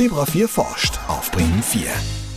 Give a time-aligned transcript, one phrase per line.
[0.00, 1.82] Zebra 4 forscht auf Bremen 4.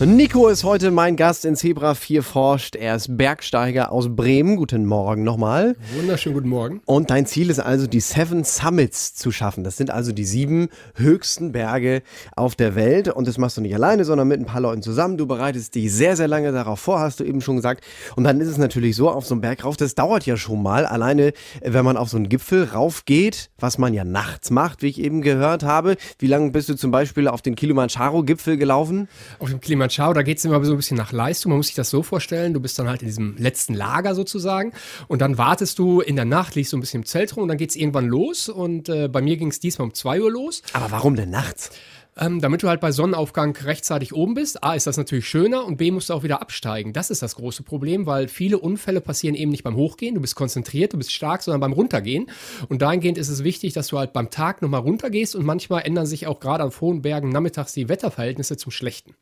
[0.06, 2.76] Nico ist heute mein Gast in Zebra 4 forscht.
[2.76, 4.58] Er ist Bergsteiger aus Bremen.
[4.58, 5.78] Guten Morgen nochmal.
[5.96, 6.82] Wunderschönen guten Morgen.
[6.86, 9.64] Und dein Ziel ist also, die Seven Summits zu schaffen.
[9.64, 12.02] Das sind also die sieben höchsten Berge
[12.36, 13.08] auf der Welt.
[13.08, 15.16] Und das machst du nicht alleine, sondern mit ein paar Leuten zusammen.
[15.16, 17.86] Du bereitest dich sehr, sehr lange darauf vor, hast du eben schon gesagt.
[18.18, 20.62] Und dann ist es natürlich so, auf so einen Berg rauf, das dauert ja schon
[20.62, 20.86] mal.
[20.86, 21.32] Alleine,
[21.62, 25.22] wenn man auf so einen Gipfel raufgeht, was man ja nachts macht, wie ich eben
[25.22, 25.96] gehört habe.
[26.20, 29.08] Wie lange bist du zum Beispiel auf den Kilimanjaro-Gipfel gelaufen?
[29.40, 31.52] Auf dem Kilimanjaro Ciao, da geht es immer so ein bisschen nach Leistung.
[31.52, 34.74] Man muss sich das so vorstellen, du bist dann halt in diesem letzten Lager sozusagen
[35.08, 37.50] und dann wartest du in der Nacht, liegst so ein bisschen im Zelt rum und
[37.50, 40.32] dann geht es irgendwann los und äh, bei mir ging es diesmal um 2 Uhr
[40.32, 40.64] los.
[40.74, 41.70] Aber warum denn nachts?
[42.18, 44.64] Ähm, damit du halt bei Sonnenaufgang rechtzeitig oben bist.
[44.64, 46.92] A, ist das natürlich schöner und B, musst du auch wieder absteigen.
[46.92, 50.16] Das ist das große Problem, weil viele Unfälle passieren eben nicht beim Hochgehen.
[50.16, 52.32] Du bist konzentriert, du bist stark, sondern beim Runtergehen.
[52.68, 56.08] Und dahingehend ist es wichtig, dass du halt beim Tag nochmal runtergehst und manchmal ändern
[56.08, 59.14] sich auch gerade auf hohen Bergen nachmittags die Wetterverhältnisse zum Schlechten.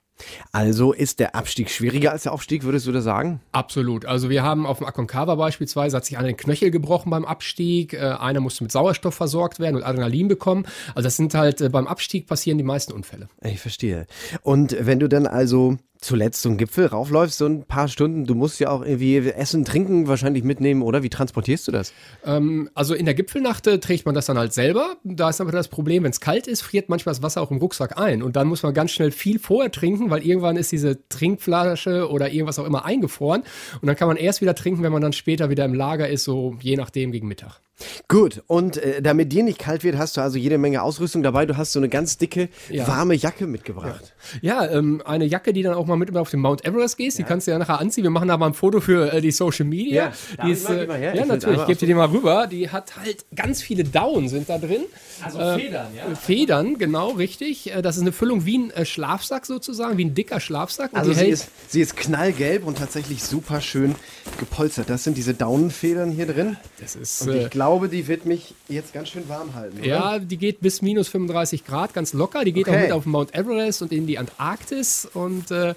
[0.52, 3.42] Also ist der Abstieg schwieriger als der Aufstieg, würdest du da sagen?
[3.52, 4.06] Absolut.
[4.06, 7.94] Also wir haben auf dem Aconcagua beispielsweise, hat sich einer den Knöchel gebrochen beim Abstieg,
[7.94, 10.66] äh, einer musste mit Sauerstoff versorgt werden und Adrenalin bekommen.
[10.90, 13.30] Also das sind halt, äh, beim Abstieg passieren die meisten Unfälle.
[13.44, 14.08] Ich verstehe.
[14.42, 18.34] Und wenn du dann also zuletzt so einen Gipfel raufläufst, so ein paar Stunden, du
[18.34, 21.04] musst ja auch irgendwie Essen, Trinken wahrscheinlich mitnehmen, oder?
[21.04, 21.94] Wie transportierst du das?
[22.26, 24.98] Ähm, also in der Gipfelnacht äh, trägt man das dann halt selber.
[25.04, 27.58] Da ist aber das Problem, wenn es kalt ist, friert manchmal das Wasser auch im
[27.58, 28.24] Rucksack ein.
[28.24, 32.32] Und dann muss man ganz schnell viel vorher trinken, weil irgendwann ist diese Trinkflasche oder
[32.32, 33.44] irgendwas auch immer eingefroren.
[33.82, 36.24] Und dann kann man erst wieder trinken, wenn man dann später wieder im Lager ist,
[36.24, 37.62] so je nachdem gegen Mittag.
[38.08, 41.48] Gut, und äh, damit dir nicht kalt wird, hast du also jede Menge Ausrüstung dabei.
[41.48, 42.88] Du hast so eine ganz dicke, Ja.
[42.88, 44.14] warme Jacke mitgebracht.
[44.42, 47.24] Ja, ähm, eine Jacke, die dann auch mal mit auf den Mount Everest gehst, die
[47.24, 48.04] kannst du ja nachher anziehen.
[48.04, 50.12] Wir machen da mal ein Foto für äh, die Social Media.
[50.38, 51.16] Ja, die ist, äh, Gib mal her.
[51.16, 51.60] ja, natürlich.
[51.62, 52.46] Ich gebe dir die mal rüber.
[52.46, 54.82] Die hat halt ganz viele Daunen sind da drin.
[55.24, 56.16] Also Federn, ja.
[56.16, 57.74] Federn, genau, richtig.
[57.74, 60.94] Äh, Das ist eine Füllung wie ein äh, Schlafsack sozusagen, wie ein dicker Schlafsack.
[60.94, 63.96] Und Also sie ist, sie ist knallgelb und tatsächlich super schön
[64.40, 64.90] gepolstert.
[64.90, 66.58] Das sind diese Daunenfedern hier drin.
[66.80, 69.78] das ist, Und äh, ich glaube, die wird mich jetzt ganz schön warm halten.
[69.80, 69.88] Oder?
[69.88, 72.44] Ja, die geht bis minus 35 Grad, ganz locker.
[72.44, 72.78] Die geht Okay.
[72.78, 75.08] auch mit auf Mount Everest und in die Antarktis.
[75.14, 75.74] Und äh,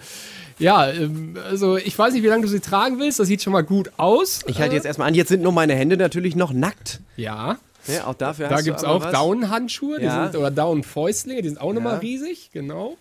[0.59, 3.19] ja, ähm, also ich weiß nicht, wie lange du sie tragen willst.
[3.21, 4.41] Das sieht schon mal gut aus.
[4.47, 5.15] Ich halte jetzt erstmal an.
[5.15, 7.01] Jetzt sind nur meine Hände natürlich noch nackt.
[7.17, 9.05] Ja, Ja, auch dafür da hast gibt es auch
[9.99, 10.31] die Ja.
[10.39, 11.99] oder Daunenfäustlinge, die sind auch nochmal Ja.
[11.99, 12.97] riesig, genau.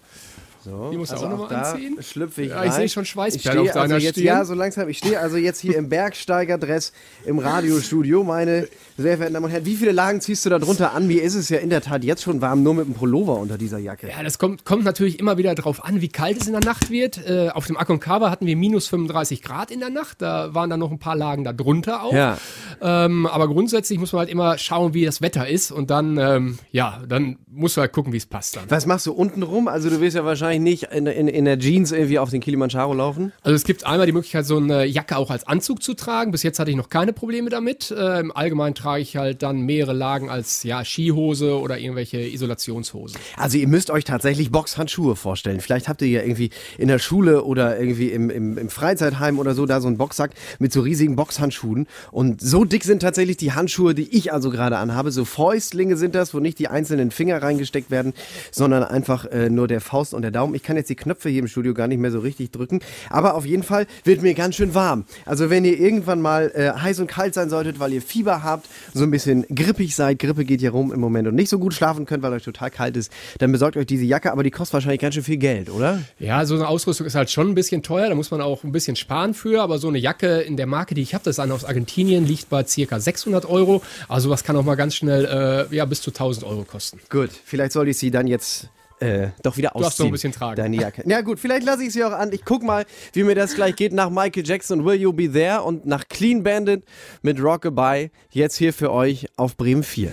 [0.63, 1.97] So, Die musst du also auch noch mal da anziehen.
[2.01, 4.25] schlüpfe ich Ja, ich sehe schon Schweißperlen auf deiner also jetzt, Stirn.
[4.25, 4.87] Ja, so langsam.
[4.87, 6.93] Ich stehe also jetzt hier im Bergsteigerdress
[7.25, 8.23] im Radiostudio.
[8.23, 11.07] Meine sehr verehrten Damen und Herren, wie viele Lagen ziehst du da drunter an?
[11.07, 13.57] Mir ist es ja in der Tat jetzt schon warm, nur mit dem Pullover unter
[13.57, 14.07] dieser Jacke.
[14.07, 16.89] Ja, das kommt, kommt natürlich immer wieder drauf an, wie kalt es in der Nacht
[16.89, 17.17] wird.
[17.27, 20.21] Äh, auf dem Aconcagua hatten wir minus 35 Grad in der Nacht.
[20.21, 22.13] Da waren dann noch ein paar Lagen da drunter auch.
[22.13, 22.37] Ja.
[22.81, 25.71] Ähm, aber grundsätzlich muss man halt immer schauen, wie das Wetter ist.
[25.71, 28.63] Und dann, ähm, ja, dann musst du halt gucken, wie es passt dann.
[28.69, 29.67] Was machst du unten rum?
[29.67, 32.93] Also du willst ja wahrscheinlich nicht in, in, in der Jeans irgendwie auf den Kilimanjaro
[32.93, 33.31] laufen.
[33.41, 36.31] Also es gibt einmal die Möglichkeit, so eine Jacke auch als Anzug zu tragen.
[36.31, 37.91] Bis jetzt hatte ich noch keine Probleme damit.
[37.91, 43.19] Äh, Im Allgemeinen trage ich halt dann mehrere Lagen als ja, Skihose oder irgendwelche Isolationshosen.
[43.37, 45.61] Also ihr müsst euch tatsächlich Boxhandschuhe vorstellen.
[45.61, 49.53] Vielleicht habt ihr ja irgendwie in der Schule oder irgendwie im, im, im Freizeitheim oder
[49.55, 51.87] so da so einen Boxsack mit so riesigen Boxhandschuhen.
[52.11, 55.11] Und so dick sind tatsächlich die Handschuhe, die ich also gerade anhabe.
[55.11, 58.13] So Fäustlinge sind das, wo nicht die einzelnen Finger reingesteckt werden,
[58.51, 60.42] sondern einfach äh, nur der Faust und der Daumen.
[60.53, 62.81] Ich kann jetzt die Knöpfe hier im Studio gar nicht mehr so richtig drücken.
[63.09, 65.05] Aber auf jeden Fall wird mir ganz schön warm.
[65.25, 68.67] Also wenn ihr irgendwann mal äh, heiß und kalt sein solltet, weil ihr Fieber habt,
[68.93, 71.73] so ein bisschen grippig seid, Grippe geht hier rum im Moment und nicht so gut
[71.73, 74.73] schlafen könnt, weil euch total kalt ist, dann besorgt euch diese Jacke, aber die kostet
[74.73, 76.01] wahrscheinlich ganz schön viel Geld, oder?
[76.19, 78.71] Ja, so eine Ausrüstung ist halt schon ein bisschen teuer, da muss man auch ein
[78.71, 81.39] bisschen sparen für, aber so eine Jacke in der Marke, die ich habe, das ist
[81.39, 83.81] eine aus Argentinien, liegt bei circa 600 Euro.
[84.07, 86.99] Also was kann auch mal ganz schnell äh, ja, bis zu 1000 Euro kosten.
[87.09, 89.83] Gut, vielleicht sollte ich sie dann jetzt äh, doch wieder ausziehen.
[89.83, 90.55] darfst noch ein bisschen tragen.
[90.55, 91.03] Deine Jacke.
[91.05, 92.31] Ja gut, vielleicht lasse ich sie auch an.
[92.31, 95.63] Ich guck mal, wie mir das gleich geht nach Michael Jackson, Will You Be There
[95.63, 96.83] und nach Clean Bandit
[97.21, 98.11] mit Rockabye.
[98.31, 100.11] Jetzt hier für euch auf Bremen 4.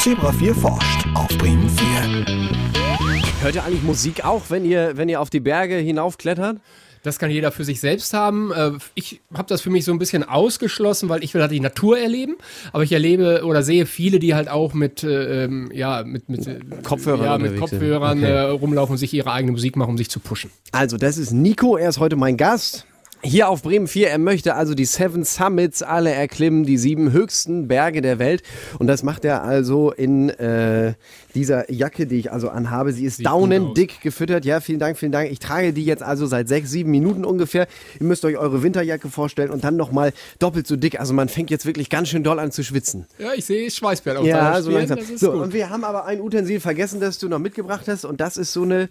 [0.00, 2.26] Zebra 4 forscht auf Bremen 4.
[3.40, 6.58] Hört ihr eigentlich Musik auch, wenn ihr, wenn ihr auf die Berge hinaufklettert?
[7.08, 8.52] Das kann jeder für sich selbst haben.
[8.52, 11.60] Äh, Ich habe das für mich so ein bisschen ausgeschlossen, weil ich will halt die
[11.60, 12.36] Natur erleben.
[12.72, 16.46] Aber ich erlebe oder sehe viele, die halt auch mit, äh, ähm, ja, mit, mit
[16.46, 17.58] äh, Kopfhörern ja, mit.
[17.58, 18.50] Kopfhörern Okay.
[18.50, 20.50] rumlaufen und sich ihre eigene Musik machen, um sich zu pushen.
[20.72, 22.84] Also, das ist Nico, er ist heute mein Gast.
[23.22, 27.66] Hier auf Bremen 4, er möchte also die Seven Summits alle erklimmen, die sieben höchsten
[27.66, 28.42] Berge der Welt.
[28.78, 30.94] Und das macht er also in äh,
[31.34, 32.92] dieser Jacke, die ich also anhabe.
[32.92, 34.44] Sie ist Sieht daunendick gefüttert.
[34.44, 35.30] Ja, vielen Dank, vielen Dank.
[35.32, 37.66] Ich trage die jetzt also seit sechs, sieben Minuten ungefähr.
[37.98, 41.00] Ihr müsst euch eure Winterjacke vorstellen und dann nochmal doppelt so dick.
[41.00, 43.06] Also man fängt jetzt wirklich ganz schön doll an zu schwitzen.
[43.18, 44.98] Ja, ich sehe Schweißperlen auf Ja, so langsam.
[45.16, 45.42] So, gut.
[45.42, 48.04] und wir haben aber ein Utensil vergessen, das du noch mitgebracht hast.
[48.04, 48.88] Und das ist so eine.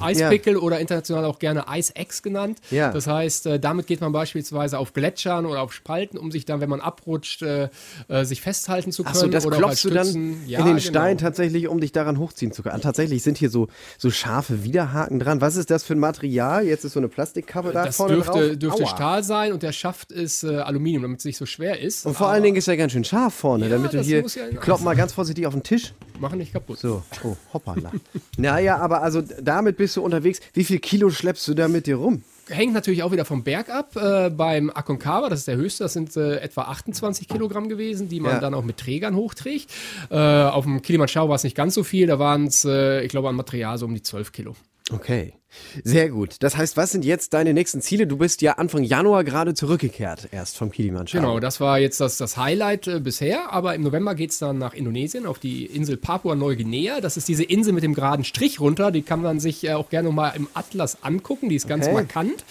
[0.00, 2.58] Eispickel oder international auch gerne Eisex genannt.
[2.70, 2.90] Ja.
[2.90, 6.60] Das heißt, äh, damit geht man beispielsweise auf Gletschern oder auf Spalten, um sich dann,
[6.60, 7.68] wenn man abrutscht, äh,
[8.08, 9.14] äh, sich festhalten zu können.
[9.16, 10.06] Achso, das oder klopfst du dann.
[10.46, 10.78] Ja, in den genau.
[10.78, 12.76] Stein tatsächlich, um dich daran hochziehen zu können.
[12.76, 13.68] Ah, Tatsächlich sind hier so,
[13.98, 15.40] so scharfe Widerhaken dran.
[15.40, 16.64] Was ist das für ein Material?
[16.66, 18.56] Jetzt ist so eine Plastikkappe da Das vorne dürfte, drauf.
[18.58, 18.88] dürfte Aua.
[18.88, 22.06] Stahl sein und der Schaft ist äh, Aluminium, damit es nicht so schwer ist.
[22.06, 24.58] Und vor allen Dingen ist er ganz schön scharf vorne, Ja, damit du hier, ja-
[24.60, 25.92] klopp mal ganz vorsichtig auf den Tisch.
[26.18, 26.78] Machen nicht kaputt.
[26.78, 27.90] So, oh, hoppala.
[28.36, 30.40] naja, aber also damit bist du unterwegs.
[30.52, 32.22] Wie viel Kilo schleppst du da mit dir rum?
[32.50, 33.96] Hängt natürlich auch wieder vom Berg ab.
[33.96, 38.20] Äh, beim Aconcagua, das ist der höchste, das sind äh, etwa 28 Kilogramm gewesen, die
[38.20, 38.40] man Ja.
[38.40, 39.70] dann auch mit Trägern hochträgt.
[40.10, 43.08] Äh, auf dem Kilimanjaro war es nicht ganz so viel, da waren es, äh, ich
[43.10, 44.54] glaube, an Material so um die 12 Kilo.
[44.92, 45.32] Okay.
[45.84, 46.36] Sehr gut.
[46.40, 48.06] Das heißt, was sind jetzt deine nächsten Ziele?
[48.06, 51.24] Du bist ja Anfang Januar gerade zurückgekehrt erst vom Kilimanjaro.
[51.26, 54.58] Genau, das war jetzt das, das Highlight äh, bisher, aber im November geht es dann
[54.58, 57.00] nach Indonesien auf die Insel Papua-Neuguinea.
[57.00, 59.90] Das ist diese Insel mit dem geraden Strich runter, die kann man sich äh, auch
[59.90, 61.94] gerne mal im Atlas angucken, die ist ganz Okay.
[61.94, 62.44] markant.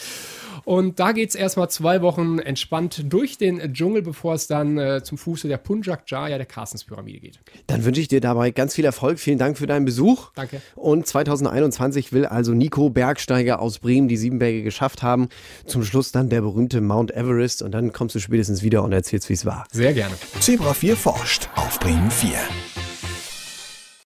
[0.65, 5.03] Und da geht es erstmal zwei Wochen entspannt durch den Dschungel, bevor es dann äh,
[5.03, 7.39] zum Fuße der Punjak Jaya, der Carstenspyramide geht.
[7.67, 9.19] Dann wünsche ich dir dabei ganz viel Erfolg.
[9.19, 10.31] Vielen Dank für deinen Besuch.
[10.35, 10.61] Danke.
[10.75, 15.29] Und 2021 will also Nico Bergsteiger aus Bremen die Siebenberge geschafft haben.
[15.65, 19.29] Zum Schluss dann der berühmte Mount Everest und dann kommst du spätestens wieder und erzählst,
[19.29, 19.65] wie es war.
[19.71, 20.15] Sehr gerne.
[20.39, 22.29] Zebra 4 forscht auf Bremen 4.